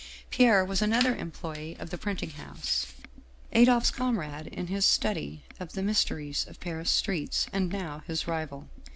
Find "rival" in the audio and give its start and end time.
8.27-8.67